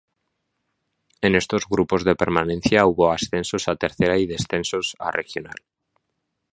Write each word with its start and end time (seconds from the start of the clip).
En 1.21 1.35
estos 1.35 1.67
grupos 1.73 2.03
de 2.07 2.15
permanencia 2.21 2.87
hubo 2.87 3.11
ascensos 3.11 3.67
a 3.67 3.75
Tercera 3.83 4.17
y 4.17 4.25
descensos 4.25 4.95
a 4.97 5.11
Regional. 5.11 5.59